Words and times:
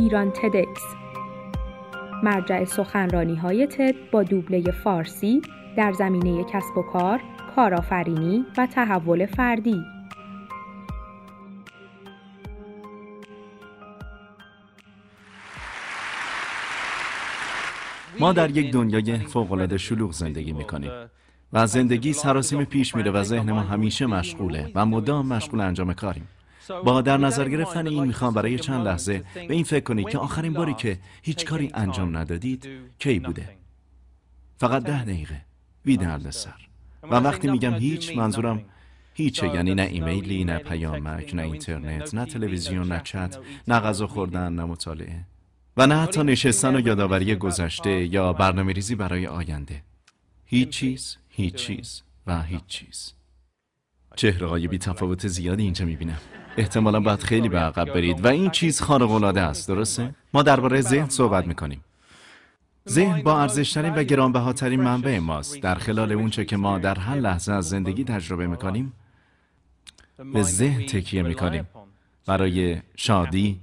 ایران 0.00 0.30
تدکس. 0.30 0.82
مرجع 2.22 2.64
سخنرانی 2.64 3.36
های 3.36 3.66
تد 3.66 3.94
با 4.10 4.22
دوبله 4.22 4.70
فارسی 4.70 5.42
در 5.76 5.92
زمینه 5.92 6.44
کسب 6.44 6.78
و 6.78 6.82
کار، 6.82 7.20
کارآفرینی 7.56 8.44
و 8.58 8.66
تحول 8.66 9.26
فردی. 9.26 9.82
ما 18.20 18.32
در 18.32 18.50
یک 18.50 18.72
دنیای 18.72 19.18
فوق‌العاده 19.18 19.78
شلوغ 19.78 20.12
زندگی 20.12 20.52
می‌کنیم 20.52 20.90
و 21.52 21.66
زندگی 21.66 22.12
سراسیم 22.12 22.64
پیش 22.64 22.94
میره 22.94 23.10
و 23.10 23.22
ذهن 23.22 23.52
ما 23.52 23.60
همیشه 23.60 24.06
مشغوله 24.06 24.72
و 24.74 24.86
مدام 24.86 25.26
مشغول 25.26 25.60
انجام 25.60 25.92
کاریم. 25.92 26.28
با 26.84 27.00
در 27.00 27.16
نظر 27.16 27.48
گرفتن 27.48 27.86
این 27.86 28.04
می‌خوام 28.04 28.34
برای 28.34 28.58
چند 28.58 28.86
لحظه 28.86 29.24
به 29.34 29.54
این 29.54 29.64
فکر 29.64 29.84
کنید 29.84 30.08
که 30.08 30.18
آخرین 30.18 30.52
باری 30.52 30.74
که 30.74 30.98
هیچ 31.22 31.44
کاری 31.44 31.70
انجام 31.74 32.16
ندادید 32.16 32.68
کی 32.98 33.18
بوده؟ 33.18 33.48
فقط 34.58 34.82
ده 34.82 35.04
دقیقه. 35.04 35.40
بی 35.84 35.96
درد 35.96 36.30
سر. 36.30 36.66
و 37.02 37.14
وقتی 37.14 37.50
میگم 37.50 37.74
هیچ 37.74 38.16
منظورم 38.16 38.64
هیچه 39.14 39.48
یعنی 39.48 39.74
نه 39.74 39.82
ایمیلی 39.82 40.44
نه 40.44 40.58
پیامک 40.58 41.34
نه 41.34 41.42
اینترنت 41.42 42.14
نه 42.14 42.24
تلویزیون 42.24 42.92
نه 42.92 43.00
چت 43.04 43.38
نه 43.68 43.80
غذا 43.80 44.06
خوردن 44.06 44.52
نه 44.52 44.64
مطالعه. 44.64 45.24
و 45.76 45.86
نه 45.86 45.96
حتی 45.96 46.22
نشستن 46.22 46.76
و 46.76 46.80
یادآوری 46.80 47.34
گذشته 47.34 47.90
یا 47.90 48.32
برنامه 48.32 48.72
ریزی 48.72 48.94
برای 48.94 49.26
آینده. 49.26 49.82
هیچ 50.44 50.68
چیز 50.68 51.16
هیچ 51.28 51.54
چیز 51.54 52.02
و 52.26 52.42
هیچ 52.42 52.66
چیز. 52.66 53.12
چهره 54.16 54.46
های 54.46 54.68
بی 54.68 54.78
تفاوت 54.78 55.28
زیادی 55.28 55.62
اینجا 55.62 55.84
می‌بینم. 55.84 56.18
احتمالا 56.60 57.00
باید 57.00 57.22
خیلی 57.22 57.48
به 57.48 57.58
عقب 57.58 57.94
برید. 57.94 58.24
و 58.24 58.28
این 58.28 58.50
چیز 58.50 58.80
خارق 58.80 59.10
العاده 59.10 59.40
است 59.40 59.68
درسته؟ 59.68 60.14
ما 60.34 60.42
درباره 60.42 60.80
ذهن 60.80 61.08
صحبت 61.08 61.46
می‌کنیم. 61.46 61.84
ذهن 62.88 63.22
با 63.22 63.40
ارزشترین 63.40 63.94
و 63.94 64.02
گرانبهاترین 64.02 64.80
منبع 64.80 65.18
ماست. 65.18 65.60
در 65.60 65.74
خلال 65.74 66.12
اونچه 66.12 66.44
که 66.44 66.56
ما 66.56 66.78
در 66.78 66.98
هر 66.98 67.16
لحظه 67.16 67.52
از 67.52 67.68
زندگی 67.68 68.04
تجربه 68.04 68.46
می‌کنیم 68.46 68.92
به 70.34 70.42
ذهن 70.42 70.86
تکیه 70.86 71.22
می‌کنیم. 71.22 71.66
برای 72.26 72.78
شادی 72.96 73.60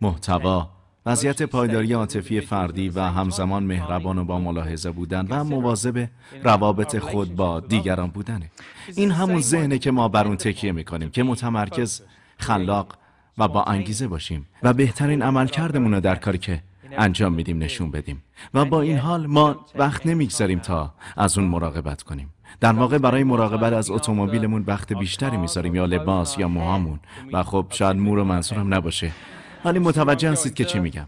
محتوا 0.00 0.70
وضعیت 1.06 1.42
پایداری 1.42 1.92
عاطفی 1.92 2.40
فردی 2.40 2.88
و 2.88 3.00
همزمان 3.00 3.62
مهربان 3.62 4.18
و 4.18 4.24
با 4.24 4.38
ملاحظه 4.38 4.90
بودن 4.90 5.26
و 5.30 5.44
مواظب 5.44 6.08
روابط 6.44 6.98
خود 6.98 7.36
با 7.36 7.60
دیگران 7.60 8.10
بودنه. 8.10 8.50
این 8.96 9.10
همون 9.10 9.40
ذهنه 9.40 9.78
که 9.78 9.90
ما 9.90 10.08
بر 10.08 10.26
اون 10.26 10.36
تکیه 10.36 10.72
می‌کنیم 10.72 11.10
که 11.10 11.22
متمرکز 11.22 12.02
خلاق 12.38 12.94
و 13.38 13.48
با 13.48 13.62
انگیزه 13.62 14.08
باشیم 14.08 14.46
و 14.62 14.72
بهترین 14.72 15.22
عملکردمون 15.22 15.94
رو 15.94 16.00
در 16.00 16.14
کاری 16.14 16.38
که 16.38 16.62
انجام 16.98 17.32
میدیم 17.32 17.58
نشون 17.58 17.90
بدیم. 17.90 18.22
و 18.54 18.64
با 18.64 18.80
این 18.80 18.98
حال 18.98 19.26
ما 19.26 19.66
وقت 19.74 20.06
نمی‌گذاریم 20.06 20.58
تا 20.58 20.94
از 21.16 21.38
اون 21.38 21.46
مراقبت 21.46 22.02
کنیم. 22.02 22.30
در 22.60 22.72
واقع 22.72 22.98
برای 22.98 23.24
مراقبت 23.24 23.72
از 23.72 23.90
اتومبیلمون 23.90 24.64
وقت 24.66 24.92
بیشتری 24.92 25.36
می‌ذاریم 25.36 25.74
یا 25.74 25.84
لباس 25.84 26.38
یا 26.38 26.48
موهامون. 26.48 27.00
و 27.32 27.42
خب 27.42 27.66
شاید 27.70 27.96
مور 27.96 28.18
و 28.18 28.24
منصورم 28.24 28.74
نباشه. 28.74 29.10
ولی 29.64 29.78
متوجه 29.78 30.30
هستید 30.30 30.54
که 30.54 30.64
چی 30.64 30.78
میگم. 30.78 31.06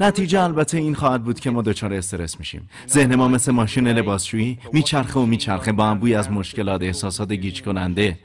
نتیجه 0.00 0.40
البته 0.40 0.78
این 0.78 0.94
خواهد 0.94 1.24
بود 1.24 1.40
که 1.40 1.50
ما 1.50 1.62
دچار 1.62 1.92
استرس 1.92 2.38
میشیم. 2.38 2.68
ذهن 2.88 3.14
ما 3.14 3.28
مثل 3.28 3.52
ماشین 3.52 3.88
لباسشویی 3.88 4.58
میچرخه 4.72 5.20
و 5.20 5.26
میچرخه 5.26 5.72
با 5.72 5.86
انبوی 5.86 6.14
از 6.14 6.30
مشکلات 6.30 6.82
احساسات 6.82 7.32
گیج 7.32 7.62
کننده 7.62 8.18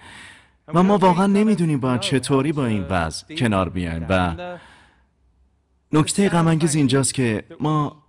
و 0.73 0.83
ما 0.83 0.97
واقعا 0.97 1.27
نمی‌دونیم 1.27 1.79
باید 1.79 1.99
چطوری 1.99 2.51
با 2.51 2.65
این 2.65 2.85
وضع 2.89 3.35
کنار 3.35 3.69
بیایم 3.69 4.05
و 4.09 4.35
نکته 5.93 6.29
غمانگیز 6.29 6.75
اینجاست 6.75 7.13
که 7.13 7.43
ما 7.59 8.03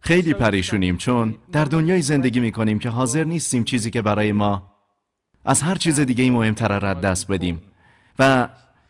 خیلی 0.00 0.34
پریشونیم 0.34 0.96
چون 0.96 1.34
در 1.52 1.64
دنیای 1.64 2.02
زندگی 2.02 2.40
می‌کنیم 2.40 2.78
که 2.78 2.88
حاضر 2.88 3.24
نیستیم 3.24 3.64
چیزی 3.64 3.90
که 3.90 4.02
برای 4.02 4.32
ما 4.32 4.70
از 5.44 5.62
هر 5.62 5.74
چیز 5.74 6.00
دیگه 6.00 6.30
مهمتر 6.30 6.78
رد 6.78 7.00
دست 7.00 7.28
بدیم. 7.28 7.62
و 8.18 8.48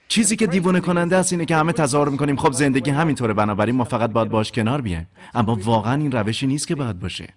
چیزی 0.09 0.37
که 0.37 0.47
دیوونه 0.47 0.81
کننده 0.81 1.17
است 1.17 1.33
اینه 1.33 1.45
که 1.45 1.57
همه 1.57 1.73
تظاهر 1.73 2.09
می‌کنیم 2.09 2.37
خب 2.37 2.53
زندگی 2.53 2.91
همینطوره 2.91 3.35
بنابراین 3.35 3.77
ما 3.77 3.85
فقط 3.85 4.11
باید 4.11 4.29
باش 4.29 4.53
کنار 4.53 4.81
بیایم. 4.81 5.07
اما 5.35 5.59
واقعا 5.63 5.95
این 5.95 6.13
روشی 6.13 6.47
نیست 6.47 6.69
که 6.69 6.75
باید 6.75 6.99
باشه. 6.99 7.29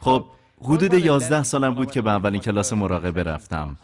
خب 0.00 0.24
حدود 0.62 0.94
یازده 0.94 1.42
سالم 1.42 1.74
بود 1.74 1.90
که 1.90 2.02
به 2.02 2.10
اولین 2.10 2.40
کلاس 2.40 2.72
مراقبه 2.72 3.22
رفتم. 3.22 3.76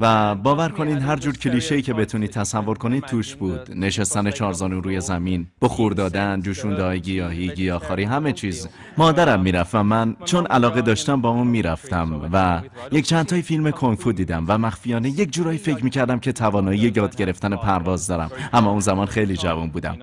و 0.00 0.34
باور 0.34 0.68
کنین 0.68 0.98
هر 0.98 1.16
جور 1.16 1.36
کلیشه‌ای 1.36 1.82
که 1.82 1.94
بتونید 1.94 2.30
تصور 2.30 2.78
کنید 2.78 3.04
توش 3.04 3.34
بود. 3.34 3.70
نشستن 3.74 4.30
چارزانو 4.30 4.80
روی 4.80 5.00
زمین 5.00 5.46
بخور 5.62 5.92
دادن 5.92 6.40
جوشونده 6.42 6.84
های 6.84 7.00
گیاهی 7.00 7.48
گیاهخواری 7.48 8.04
همه 8.04 8.32
چیز. 8.32 8.68
مادرم 8.98 9.40
می‌رفت 9.40 9.74
و 9.74 9.82
من 9.82 10.16
چون 10.24 10.46
علاقه 10.46 10.82
داشتم 10.82 11.20
با 11.20 11.28
اون 11.28 11.46
می‌رفتم 11.46 12.28
و 12.32 12.62
یک 12.92 13.06
چند 13.06 13.26
تای 13.26 13.42
فیلم 13.42 13.70
کنفو 13.70 14.12
دیدم 14.12 14.44
و 14.48 14.58
مخفیانه 14.58 15.08
یک 15.08 15.32
جورایی 15.32 15.58
فکر 15.58 15.84
می‌کردم 15.84 16.18
که 16.18 16.32
توانایی 16.32 16.92
یاد 16.96 17.16
گرفتن 17.16 17.56
پرواز 17.56 18.06
دارم. 18.06 18.30
اما 18.52 18.70
اون 18.70 18.80
زمان 18.80 19.06
خیلی 19.06 19.36
جوان 19.36 19.70
بودم. 19.70 19.96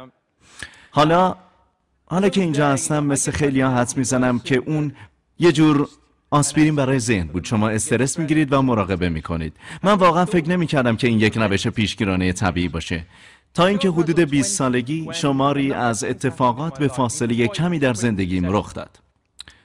حالا 0.91 1.35
حالا 2.05 2.29
که 2.29 2.41
اینجا 2.41 2.69
هستم 2.69 3.05
مثل 3.05 3.31
خیلی 3.31 3.61
ها 3.61 3.77
حد 3.77 3.93
می‌زنم 3.97 4.39
که 4.39 4.55
اون 4.55 4.91
یه 5.39 5.51
جور 5.51 5.87
آسپرین 6.31 6.75
برای 6.75 6.99
ذهن 6.99 7.27
بود. 7.27 7.45
شما 7.45 7.69
استرس 7.69 8.19
می‌گیرید 8.19 8.53
و 8.53 8.61
مراقبه 8.61 9.09
می‌کنید. 9.09 9.53
من 9.83 9.93
واقعا 9.93 10.25
فکر 10.25 10.49
نمی‌کردم 10.49 10.95
که 10.95 11.07
این 11.07 11.19
یک 11.19 11.37
روش 11.37 11.67
پیشگیرانه 11.67 12.33
طبیعی 12.33 12.67
باشه. 12.67 13.05
تا 13.53 13.65
اینکه 13.65 13.89
حدود 13.89 14.19
20 14.19 14.55
سالگی 14.55 15.07
شماری 15.11 15.73
از 15.73 16.03
اتفاقات 16.03 16.79
به 16.79 16.87
فاصله 16.87 17.47
کمی 17.47 17.79
در 17.79 17.93
زندگیم 17.93 18.45
رخ 18.45 18.73
داد. 18.73 18.99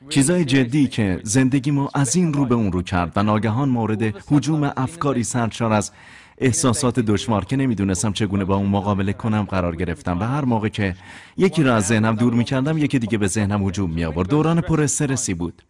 چیزای 0.09 0.45
جدی 0.45 0.87
که 0.87 1.21
زندگیمو 1.23 1.89
از 1.95 2.17
این 2.17 2.33
رو 2.33 2.47
به 2.47 2.55
اون 2.55 2.73
رو 2.73 2.83
کرد 2.83 3.13
و 3.17 3.23
ناگهان 3.23 3.69
مورد 3.69 4.03
حجوم 4.03 4.73
افکاری 4.77 5.25
سرشار 5.25 5.73
از 5.73 5.93
احساسات 6.39 7.01
دشوار 7.01 7.45
که 7.45 7.57
نمی‌دونستم 7.57 8.13
چگونه 8.13 8.45
با 8.45 8.57
اون 8.57 8.69
مقابله 8.69 9.13
کنم 9.13 9.43
قرار 9.43 9.77
گرفتم 9.77 10.21
و 10.21 10.25
هر 10.25 10.45
موقع 10.45 10.69
که 10.69 10.97
یکی 11.37 11.63
را 11.63 11.77
از 11.77 11.87
ذهنم 11.87 12.17
دور 12.17 12.35
می‌کردم 12.35 12.79
یکی 12.79 12.99
دیگه 12.99 13.19
به 13.19 13.27
ذهنم 13.27 13.67
هجوم 13.67 13.91
می 13.91 14.05
آورد 14.05 14.29
دوران 14.29 14.61
پر 14.61 14.83
استرسی 14.83 15.35
بود. 15.35 15.63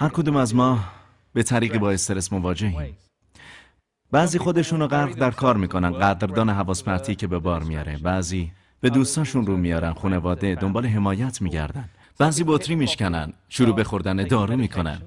هر 0.00 0.08
کدوم 0.08 0.36
از 0.36 0.54
ما 0.54 0.78
به 1.32 1.42
طریقی 1.42 1.78
با 1.78 1.90
استرس 1.90 2.32
مواجهیم. 2.32 2.96
بعضی 4.12 4.38
خودشون 4.38 4.80
رو 4.80 4.86
غرق 4.86 5.14
در 5.14 5.30
کار 5.30 5.56
می‌کنن 5.56 5.90
قدردان 5.90 6.50
حواس 6.50 6.84
پرتی 6.84 7.14
که 7.14 7.26
به 7.26 7.38
بار 7.38 7.62
میاره 7.62 7.96
بعضی 7.96 8.52
به 8.80 8.90
دوستاشون 8.90 9.46
رو 9.46 9.56
میارن 9.56 9.92
خانواده 9.92 10.54
دنبال 10.54 10.86
حمایت 10.86 11.42
میگردن. 11.42 11.88
بعضی 12.18 12.44
بطری 12.46 12.74
میشکنن 12.74 13.32
شروع 13.48 13.74
به 13.74 13.84
خوردن 13.84 14.16
دارو 14.16 14.56
می‌کنن. 14.56 15.02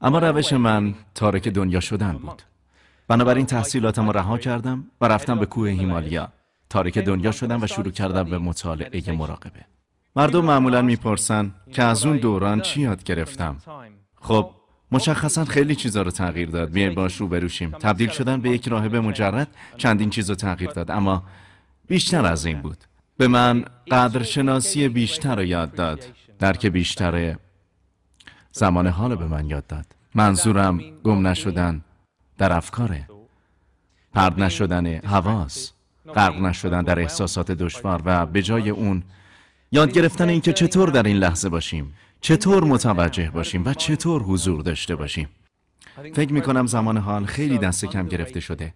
اما 0.00 0.18
روش 0.18 0.52
من 0.52 0.94
تارک 1.14 1.48
دنیا 1.48 1.80
شدن 1.80 2.12
بود. 2.12 2.42
بنابراین 3.08 3.46
تحصیلاتم 3.46 4.10
رها 4.10 4.38
کردم 4.38 4.84
و 5.00 5.08
رفتم 5.08 5.38
به 5.38 5.46
کوه 5.46 5.68
هیمالیا. 5.68 6.28
تارک 6.70 6.98
دنیا 6.98 7.32
شدم 7.32 7.62
و 7.62 7.66
شروع 7.66 7.90
کردم 7.90 8.22
به 8.22 8.38
مطالعه 8.38 9.12
مراقبه. 9.12 9.64
مردم 10.16 10.44
معمولا 10.44 10.82
می‌پرسن 10.82 11.54
که 11.72 11.82
از 11.82 12.06
اون 12.06 12.16
دوران 12.16 12.60
چی 12.60 12.80
یاد 12.80 13.04
گرفتم؟ 13.04 13.56
خب 14.22 14.50
مشخصا 14.92 15.44
خیلی 15.44 15.74
چیزا 15.74 16.02
رو 16.02 16.10
تغییر 16.10 16.50
داد. 16.50 16.70
بیایم 16.70 16.94
باش 16.94 17.16
رو 17.16 17.28
بروشیم. 17.28 17.70
تبدیل 17.70 18.08
شدن 18.08 18.40
به 18.40 18.50
یک 18.50 18.68
راهب 18.68 18.96
مجرد 18.96 19.48
چندین 19.76 20.10
چیز 20.10 20.30
رو 20.30 20.36
تغییر 20.36 20.70
داد 20.70 20.90
اما 20.90 21.22
بیشتر 21.88 22.26
از 22.26 22.46
این 22.46 22.60
بود. 22.60 22.78
به 23.16 23.28
من 23.28 23.64
قدرشناسی 23.90 24.88
بیشتر 24.88 25.36
رو 25.36 25.44
یاد 25.44 25.74
داد. 25.74 26.04
درک 26.38 26.66
بیشتر 26.66 27.36
زمان 28.52 28.86
حال 28.86 29.16
به 29.16 29.26
من 29.26 29.46
یاد 29.46 29.66
داد. 29.66 29.86
منظورم 30.14 30.80
گم 31.04 31.26
نشدن 31.26 31.84
در 32.38 32.52
افکاره 32.52 33.08
پرد 34.14 34.40
نشدن 34.40 34.86
حواس 34.86 35.72
غرق 36.14 36.40
نشدن 36.40 36.82
در 36.82 37.00
احساسات 37.00 37.50
دشوار 37.50 38.02
و 38.04 38.26
به 38.26 38.42
جای 38.42 38.70
اون 38.70 39.02
یاد 39.72 39.92
گرفتن 39.92 40.28
اینکه 40.28 40.52
چطور 40.52 40.90
در 40.90 41.02
این 41.02 41.16
لحظه 41.16 41.48
باشیم. 41.48 41.94
چطور 42.24 42.64
متوجه 42.64 43.30
باشیم 43.30 43.64
و 43.64 43.74
چطور 43.74 44.22
حضور 44.22 44.62
داشته 44.62 44.96
باشیم؟ 44.96 45.28
فکر 46.14 46.32
می 46.32 46.42
کنم 46.42 46.66
زمان 46.66 46.96
حال 46.96 47.24
خیلی 47.24 47.58
دست 47.58 47.84
کم 47.84 48.08
گرفته 48.08 48.40
شده. 48.40 48.74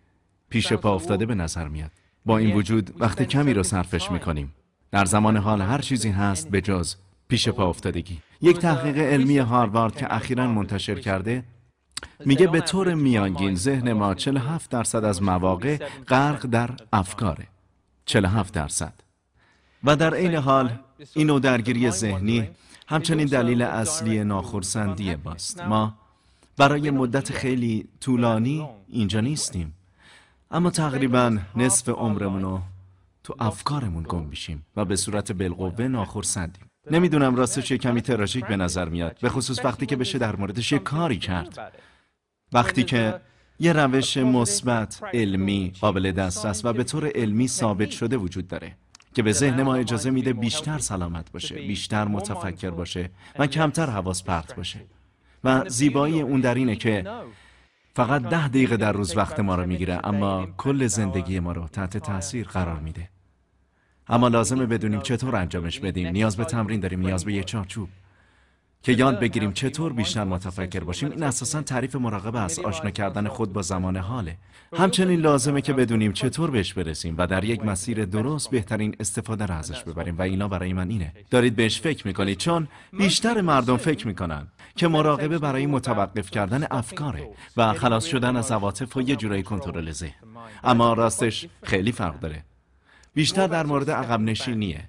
پیش 0.49 0.73
پا 0.73 0.95
افتاده 0.95 1.27
به 1.27 1.35
نظر 1.35 1.69
میاد. 1.69 1.91
با 2.25 2.39
این 2.39 2.57
وجود 2.57 3.01
وقت 3.01 3.23
کمی 3.23 3.55
رو 3.55 3.63
صرفش 3.63 4.11
می 4.11 4.19
کنیم 4.19 4.55
در 4.91 5.05
زمان 5.05 5.37
حال 5.37 5.61
هر 5.61 5.79
چیزی 5.79 6.11
هست 6.11 6.51
به 6.51 6.61
جز 6.61 6.95
پیش 7.29 7.49
پا 7.49 7.69
افتادگی. 7.69 8.19
یک 8.41 8.59
تحقیق 8.59 8.99
علمی 8.99 9.39
هاروارد 9.39 9.97
که 9.97 10.15
اخیرا 10.15 10.47
منتشر 10.47 11.01
کرده 11.01 11.45
میگه 12.25 12.47
به 12.47 12.61
طور 12.61 12.95
میانگین 12.95 13.55
ذهن 13.55 13.93
ما 13.93 14.15
47 14.15 14.71
درصد 14.71 15.05
از 15.05 15.23
مواقع 15.23 15.77
غرق 16.09 16.47
در 16.47 16.71
افکاره. 16.93 17.47
47 18.07 18.55
درصد. 18.55 18.95
و 19.85 19.97
در 19.97 20.15
عین 20.15 20.35
حال 20.35 20.79
این 21.15 21.27
نوع 21.27 21.41
درگیری 21.41 21.91
ذهنی 21.91 22.49
همچنین 22.88 23.27
دلیل 23.27 23.62
اصلی 23.62 24.25
ناخرسندی 24.25 25.15
ماست. 25.15 25.61
ما 25.61 25.94
برای 26.56 26.91
مدت 26.91 27.33
خیلی 27.33 27.88
طولانی 28.00 28.69
اینجا 28.88 29.21
نیستیم. 29.21 29.75
اما 30.50 30.71
تقریبا 30.71 31.38
نصف 31.56 31.88
عمرمون 31.88 32.43
رو 32.43 32.61
تو 33.25 33.35
افکارمون 33.38 34.05
گم 34.09 34.23
میشیم 34.23 34.67
و 34.77 34.85
به 34.85 34.97
صورت 34.97 35.33
بالقوه 35.33 35.88
ناخرسندیم. 35.88 36.71
نمی‌دونم 36.91 37.37
راستش 37.37 37.71
یه 37.71 37.79
کمی 37.79 38.00
تراژیک 38.00 38.47
به 38.47 38.56
نظر 38.56 38.88
میاد 38.88 39.19
به 39.21 39.29
خصوص 39.29 39.65
وقتی 39.65 39.87
که 39.87 39.97
بشه 39.97 40.19
در 40.19 40.37
موردش 40.37 40.73
یه 40.73 40.79
کاری 40.79 41.19
کرد. 41.19 41.73
وقتی 42.53 42.83
که 42.83 43.21
یه 43.59 43.73
روش 43.73 44.17
مثبت 44.17 45.00
علمی 45.15 45.73
قابل 45.81 46.12
دسترس 46.12 46.65
و 46.65 46.73
به 46.73 46.85
طور 46.85 47.11
علمی 47.15 47.49
ثابت 47.49 47.91
شده 47.91 48.17
وجود 48.17 48.49
داره. 48.49 48.77
که 49.17 49.23
به 49.23 49.33
ذهن 49.33 49.63
ما 49.63 49.75
اجازه 49.75 50.11
میده 50.11 50.33
بیشتر 50.33 50.79
سلامت 50.79 51.33
باشه 51.33 51.55
بیشتر 51.55 52.05
متفکر 52.05 52.71
باشه 52.71 53.11
و 53.39 53.47
کمتر 53.47 53.91
حواس 53.91 54.25
پرت 54.25 54.57
باشه. 54.57 54.81
و 55.45 55.69
زیبایی 55.69 56.21
اون 56.21 56.41
در 56.41 56.55
اینه 56.55 56.77
که 56.77 57.05
فقط 57.95 58.23
ده 58.23 58.49
دقیقه 58.49 58.77
در 58.77 58.93
روز 58.93 59.17
وقت 59.17 59.41
ما 59.41 59.55
رو 59.55 59.67
می‌گیره 59.67 60.01
اما 60.05 60.47
کل 60.57 60.87
زندگی 60.87 61.41
ما 61.41 61.53
رو 61.53 61.69
تحت 61.69 61.97
تاثیر 61.97 62.47
قرار 62.47 62.79
میده. 62.79 63.09
اما 64.09 64.29
لازمه 64.29 64.67
بدونیم 64.67 65.01
چطور 65.01 65.37
انجامش 65.37 65.81
بدیم. 65.81 66.09
نیاز 66.09 66.37
به 66.37 66.45
تمرین 66.45 66.81
داریم 66.81 67.01
نیاز 67.01 67.25
به 67.25 67.33
یه 67.33 67.43
چارچوب. 67.45 67.89
که 68.87 68.93
یاد 68.93 69.21
بگیریم 69.21 69.53
چطور 69.53 69.93
بیشتر 69.93 70.25
متفکر 70.25 70.81
باشیم 70.81 71.11
این 71.11 71.23
اساسا 71.23 71.62
تعریف 71.62 71.94
مراقبه 71.94 72.41
از 72.41 72.59
آشنا 72.59 72.91
کردن 72.91 73.29
خود 73.29 73.53
با 73.53 73.62
زمان 73.62 73.97
حاله. 73.97 74.37
همچنین 74.77 75.21
لازمه 75.21 75.61
که 75.61 75.73
بدونیم 75.73 76.12
چطور 76.12 76.50
بهش 76.50 76.73
برسیم 76.73 77.15
و 77.19 77.27
در 77.27 77.44
یک 77.44 77.65
مسیر 77.65 78.05
درست 78.05 78.50
بهترین 78.50 78.97
استفاده 79.00 79.47
را 79.47 79.55
ازش 79.55 79.83
ببریم 79.83 80.19
و 80.19 80.23
اینا 80.23 80.49
برای 80.49 80.73
من 80.73 80.91
اینه. 80.91 81.12
دارید 81.31 81.56
بهش 81.56 81.81
فکر 81.81 82.06
می‌کنید 82.06 82.38
چون 82.38 82.69
بیشتر 82.93 83.41
مردم 83.41 83.77
فکر 83.77 84.06
می‌کنن 84.06 84.47
که 84.77 84.88
مراقبه 84.88 85.38
برای 85.38 85.67
متوقف 85.67 86.31
کردن 86.31 86.67
افکاره 86.71 87.29
و 87.56 87.73
خلاص 87.73 88.05
شدن 88.05 88.37
از 88.37 88.53
عواطف 88.53 88.97
و 88.97 89.03
یه 89.03 89.17
جورایی 89.17 89.43
کنترل 89.43 89.91
ذهن. 89.91 90.15
اما 90.65 90.93
راستش 90.93 91.47
خیلی 91.62 91.93
فرق 91.93 92.21
داره. 92.21 92.44
بیشتر 93.15 93.47
در 93.47 93.67
مورد 93.67 93.91
عقب 93.91 94.21
نشینیه 94.21 94.88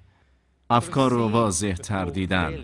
افکار 0.70 1.10
رو 1.10 1.28
واضح 1.28 1.72
تر 1.72 2.04
دیدن. 2.04 2.54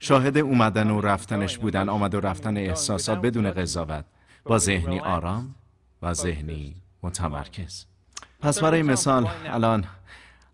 شاهد 0.00 0.38
اومدن 0.38 0.90
و 0.90 1.00
رفتنش 1.00 1.58
بودن 1.58 1.88
آمد 1.88 2.14
و 2.14 2.20
رفتن 2.20 2.56
احساسات 2.56 3.18
بدون 3.18 3.50
قضاوت. 3.50 4.04
با 4.44 4.58
ذهنی 4.58 5.00
آرام 5.00 5.54
و 6.02 6.14
ذهنی 6.14 6.76
متمرکز. 7.02 7.84
پس 8.40 8.60
برای 8.60 8.82
مثال 8.82 9.28
الان 9.46 9.84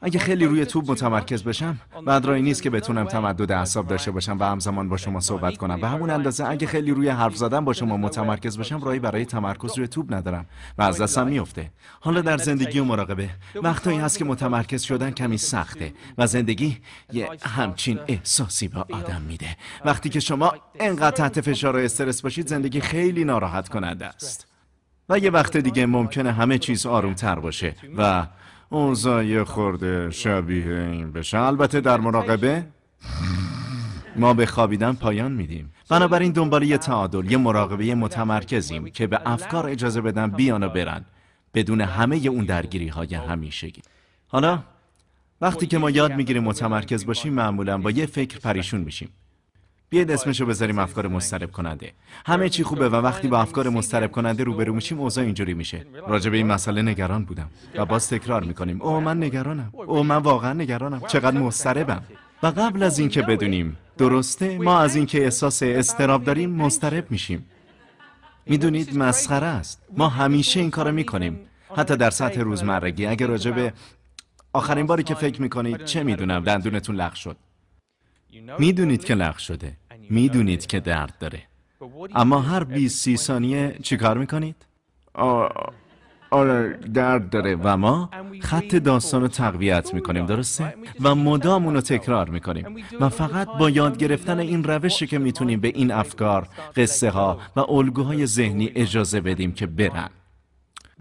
اگه 0.03 0.19
خیلی 0.19 0.47
روی 0.47 0.67
توپ 0.67 0.91
متمرکز 0.91 1.43
بشم 1.43 1.79
بعد 2.07 2.25
رای 2.25 2.43
نیست 2.43 2.63
که 2.63 2.71
بتونم 2.71 3.05
تمدد 3.05 3.53
اعصاب 3.53 3.87
داشته 3.87 4.11
باشم 4.11 4.39
و 4.39 4.45
همزمان 4.45 4.89
با 4.89 4.97
شما 4.97 5.21
صحبت 5.21 5.57
کنم. 5.57 5.79
و 5.83 5.87
همون 5.87 6.11
اندازه 6.11 6.45
اگه 6.45 6.67
خیلی 6.67 6.91
روی 6.91 7.09
حرف 7.09 7.37
زدن 7.37 7.65
با 7.65 7.73
شما 7.73 7.97
متمرکز 7.97 8.57
باشم 8.57 8.81
رایی 8.81 9.01
برای 9.01 9.25
تمرکز 9.25 9.79
روی 9.79 9.89
توپ 9.89 10.15
ندارم 10.15 10.47
و 10.79 10.83
از 10.83 11.01
دستم 11.01 11.27
میفته 11.27 11.71
حالا 12.01 12.21
در 12.21 12.39
زندگی 12.39 12.79
و 12.79 12.85
مراقبه 12.85 13.31
وقتایی 13.55 13.99
هست 13.99 14.19
که 14.19 14.25
متمرکز 14.25 14.83
شدن 14.83 15.11
کمی 15.11 15.39
سخته 15.39 15.93
و 16.19 16.27
زندگی 16.27 16.79
یه 17.13 17.29
همچین 17.43 17.99
احساسی 18.09 18.69
به 18.69 18.81
آدم 18.81 19.23
میده. 19.23 19.57
وقتی 19.85 20.09
که 20.09 20.21
شما 20.21 20.53
انقدر 20.81 21.11
تحت 21.11 21.41
فشار 21.41 21.77
و 21.77 21.79
استرس 21.79 22.23
باشید 22.23 22.47
زندگی 22.47 22.81
خیلی 22.81 23.25
ناراحت 23.25 23.69
کننده 23.69 24.07
است. 24.07 24.47
و 25.09 25.19
یه 25.19 25.31
وقت 25.31 25.57
دیگه 25.57 25.87
ممکنه 25.87 26.33
همه 26.33 26.59
چیز 26.59 26.87
آروم 26.87 27.15
تر 27.15 27.35
باشه 27.35 27.75
و 27.97 28.27
اوضاع 28.73 29.45
خورده 29.45 30.11
شبیه 30.11 30.67
این 30.67 31.13
بشه. 31.13 31.39
البته 31.39 31.81
در 31.81 32.01
مراقبه 32.01 32.67
ما 34.17 34.35
به 34.35 34.47
خوابیدن 34.47 34.93
پایان 34.93 35.33
میدیم. 35.33 35.73
بنابراین 35.89 36.33
دنبال 36.33 36.63
یه 36.63 36.79
تعادل 36.79 37.31
یه 37.31 37.37
مراقبه 37.37 37.95
متمرکزیم 37.95 38.91
که 38.91 39.07
به 39.07 39.21
افکار 39.27 39.67
اجازه 39.67 40.01
بدن 40.01 40.31
بیان 40.31 40.63
و 40.63 40.69
برن. 40.69 41.05
بدون 41.55 41.81
همه 41.81 42.17
اون 42.17 42.45
درگیری 42.45 42.89
های 42.89 43.15
همیشگی. 43.15 43.83
حالا 44.29 44.63
وقتی 45.41 45.67
که 45.67 45.79
ما 45.79 45.91
یاد 45.91 46.13
می‌گیریم 46.13 46.45
متمرکز 46.45 47.07
باشیم 47.07 47.33
معمولا 47.33 47.79
با 47.79 47.91
یه 47.91 48.07
فکر 48.07 48.39
پریشون 48.39 48.81
میشیم. 48.81 49.09
بیاید 49.91 50.11
اسمشو 50.11 50.47
بذاریم 50.47 50.79
افکار 50.79 51.09
مسترب 51.09 51.51
کننده. 51.53 51.93
همه 52.27 52.49
چی 52.49 52.65
خوبه 52.65 52.89
و 52.89 52.95
وقتی 52.95 53.29
با 53.29 53.41
افکار 53.41 53.69
مسترب 53.69 54.11
کننده 54.13 54.45
روبرو 54.45 54.75
میشیم 54.75 55.01
اوضاع 55.01 55.25
اینجوری 55.25 55.55
میشه. 55.55 55.87
راجع 56.09 56.31
به 56.31 56.37
این 56.37 56.47
مسئله 56.47 56.83
نگران 56.83 57.25
بودم 57.25 57.51
و 57.75 57.85
باز 57.85 58.09
تکرار 58.09 58.45
می‌کنیم. 58.45 58.83
او 58.83 59.01
من 59.01 59.23
نگرانم. 59.23 59.71
او 59.73 60.03
من 60.03 60.17
واقعا 60.17 60.53
نگرانم. 60.53 61.01
چقدر 61.07 61.39
مستربم 61.39 62.03
و 62.43 62.47
قبل 62.47 62.83
از 62.83 62.99
اینکه 62.99 63.23
بدونیم 63.23 63.77
درسته 63.99 64.59
ما 64.59 64.81
از 64.81 64.97
اینکه 64.97 65.25
احساس 65.25 65.63
استراب 65.63 66.25
داریم 66.25 66.51
مسترب 66.51 67.11
میشیم. 67.11 67.47
می‌دونید 68.47 68.99
مسخره 68.99 69.47
است. 69.47 69.83
ما 69.97 70.09
همیشه 70.09 70.61
این 70.61 70.71
کارو 70.71 70.93
می‌کنیم. 70.93 71.41
حتی 71.77 71.97
در 71.97 72.11
سطح 72.11 72.41
روزمرگی. 72.41 73.07
اگر 73.07 73.27
راجع 73.27 73.51
به 73.51 73.73
آخرین 74.53 74.87
باری 74.87 75.03
که 75.03 75.15
فکر 75.15 75.43
می‌کنید 75.43 75.85
چه 75.85 76.03
می‌دونم 76.03 76.45
دندونتون 76.45 76.97
لغ 76.97 77.15
شد. 77.15 77.37
می‌دونید 78.59 79.05
که 79.05 79.15
لغ 79.15 79.37
شده. 79.39 79.77
می‌دونید 80.11 80.67
که 80.67 80.81
درد 80.81 81.15
داره 81.21 81.43
اما 82.15 82.41
هر 82.41 82.65
20 82.65 82.99
سی 82.99 83.17
ثانیه 83.17 83.77
چیکار 83.83 84.19
می‌کنید؟ 84.19 84.57
آره 86.31 86.79
درد 86.95 87.31
داره 87.31 87.57
و 87.63 87.77
ما 87.77 88.11
خط 88.41 88.75
داستان 88.75 89.23
رو 89.23 89.29
تقویت 89.29 89.95
می‌کنیم 89.95 90.27
درسته؟ 90.27 90.75
و 91.01 91.15
مدام 91.15 91.65
اونو 91.67 91.81
تکرار 91.81 92.29
می‌کنیم 92.29 92.85
و 93.01 93.09
فقط 93.09 93.49
با 93.59 93.71
یاد 93.71 93.99
گرفتن 93.99 94.39
این 94.39 94.65
روشی 94.65 95.07
که 95.07 95.19
می‌تونیم 95.19 95.61
به 95.61 95.69
این 95.69 95.93
افکار، 95.93 96.49
قصه 96.77 97.11
ها 97.11 97.39
و 97.57 97.61
الگوهای 97.61 98.27
ذهنی 98.27 98.73
اجازه 98.75 99.21
بدیم 99.21 99.53
که 99.53 99.67
برن 99.67 100.11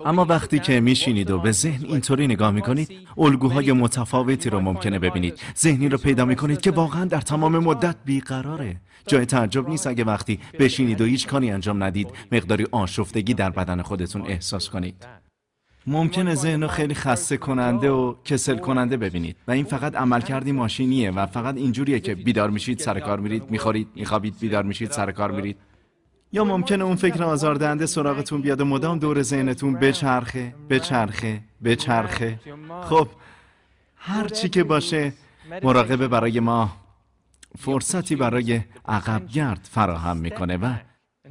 اما 0.05 0.25
وقتی 0.25 0.59
که 0.59 0.79
میشینید 0.79 1.31
و 1.31 1.39
به 1.39 1.51
ذهن 1.51 1.85
اینطوری 1.85 2.27
نگاه 2.27 2.51
می‌کنید 2.51 2.91
الگوهای 3.17 3.71
متفاوتی 3.71 4.49
رو 4.49 4.59
ممکنه 4.59 4.99
ببینید. 4.99 5.39
ذهنی 5.57 5.89
رو 5.89 5.97
پیدا 5.97 6.25
می‌کنید 6.25 6.61
که 6.61 6.71
واقعا 6.71 7.05
در 7.05 7.21
تمام 7.21 7.59
مدت 7.59 7.95
بیقراره. 8.05 8.81
جای 9.07 9.25
تعجب 9.25 9.69
نیست 9.69 9.87
اگه 9.87 10.03
وقتی 10.03 10.39
بشینید 10.59 11.01
و 11.01 11.05
هیچ 11.05 11.27
کاری 11.27 11.51
انجام 11.51 11.83
ندید 11.83 12.07
مقداری 12.31 12.65
آشفتگی 12.71 13.33
در 13.33 13.49
بدن 13.49 13.81
خودتون 13.81 14.21
احساس 14.21 14.69
کنید. 14.69 15.07
ممکنه 15.87 16.35
ذهن 16.35 16.61
رو 16.61 16.67
خیلی 16.67 16.93
خسته 16.93 17.37
کننده 17.37 17.89
و 17.89 18.15
کسل 18.25 18.57
کننده 18.57 18.97
ببینید 18.97 19.35
و 19.47 19.51
این 19.51 19.65
فقط 19.65 19.95
عملکردی 19.95 20.51
ماشینیه 20.51 21.11
و 21.11 21.25
فقط 21.25 21.57
اینجوریه 21.57 21.99
که 21.99 22.15
بیدار 22.15 22.49
میشید 22.49 22.79
سر 22.79 22.99
کار 22.99 23.19
میرید 23.19 23.51
می‌خورید 23.51 23.87
میخوابید 23.95 24.39
بیدار 24.39 24.63
میشید 24.63 24.91
سر 24.91 25.11
کار 25.11 25.31
میرید. 25.31 25.57
یا 26.31 26.43
ممکنه 26.43 26.83
اون 26.83 26.95
فکر 26.95 27.23
آزاردهنده 27.23 27.85
سراغتون 27.85 28.41
بیاد 28.41 28.61
و 28.61 28.65
مدام 28.65 28.99
دور 28.99 29.21
ذهنتون 29.21 29.73
بچرخه 29.73 30.55
بچرخه 30.69 31.41
بچرخه. 31.63 32.39
خب 32.83 33.07
هر 33.95 34.27
چی 34.27 34.49
که 34.49 34.63
باشه 34.63 35.13
مراقبه 35.63 36.07
برای 36.07 36.39
ما. 36.39 36.71
فرصتی 37.57 38.15
برای 38.15 38.61
عقبگرد 38.85 39.67
فراهم 39.71 40.17
می‌کنه 40.17 40.57
و 40.57 40.73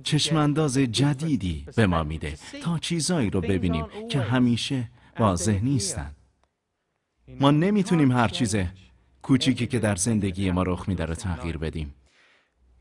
چشمانداز 0.02 0.78
جدیدی 0.78 1.66
به 1.76 1.86
ما 1.86 2.02
میده 2.02 2.34
تا 2.62 2.78
چیزایی 2.78 3.30
رو 3.30 3.40
ببینیم 3.40 3.84
که 4.10 4.20
همیشه 4.20 4.90
واضح 5.18 5.60
نیستن. 5.62 6.10
ما 7.40 7.50
نمی‌تونیم 7.50 8.12
هر 8.12 8.28
چیز 8.28 8.56
کوچیکی 9.22 9.66
که 9.66 9.78
در 9.78 9.96
زندگی 9.96 10.50
ما 10.50 10.62
رخ 10.62 10.88
میده 10.88 11.04
رو 11.04 11.14
تغییر 11.14 11.58
بدیم. 11.58 11.94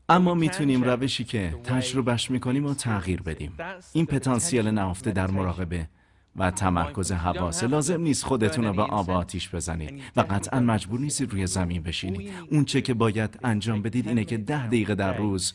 اما 0.08 0.34
می‌تونیم 0.34 0.84
روشی 0.84 1.24
که 1.24 1.54
تجربهش 1.64 2.30
می‌کنیم 2.30 2.66
و 2.66 2.74
تغییر 2.74 3.22
بدیم. 3.22 3.52
این 3.92 4.06
پتانسیل 4.06 4.68
نهفته 4.68 5.10
در 5.10 5.30
مراقبه 5.30 5.88
و 6.36 6.50
تمرکز 6.50 7.12
حواسه 7.12 7.66
لازم 7.66 8.00
نیست 8.00 8.24
خودتون 8.24 8.64
رو 8.64 8.72
به 8.72 8.82
آب 8.82 9.10
آتیش 9.10 9.54
بزنید 9.54 10.02
و 10.16 10.20
قطعا 10.20 10.60
مجبور 10.60 11.00
نیستید 11.00 11.32
روی 11.32 11.46
زمین 11.46 11.82
بشینید. 11.82 12.32
اون 12.50 12.64
چه 12.64 12.80
که 12.80 12.94
باید 12.94 13.38
انجام 13.44 13.82
بدید 13.82 14.08
اینه 14.08 14.24
که 14.24 14.36
ده 14.36 14.66
دقیقه 14.66 14.94
در 14.94 15.16
روز 15.16 15.54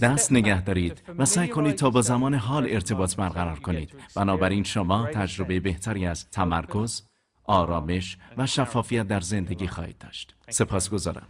دست 0.00 0.32
نگه 0.32 0.62
دارید 0.62 1.02
و 1.18 1.24
سعی 1.24 1.48
کنید 1.48 1.74
تا 1.74 1.90
با 1.90 2.02
زمان 2.02 2.34
حال 2.34 2.66
ارتباط 2.70 3.16
برقرار 3.16 3.58
کنید. 3.58 3.94
بنابراین 4.16 4.64
شما 4.64 5.06
تجربه 5.06 5.60
بهتری 5.60 6.06
از 6.06 6.30
تمرکز 6.30 7.02
آرامش 7.44 8.18
و 8.36 8.46
شفافیت 8.46 9.08
در 9.08 9.20
زندگی 9.20 9.66
خواهید 9.66 9.98
داشت. 9.98 10.34
سپاسگزارم. 10.48 11.26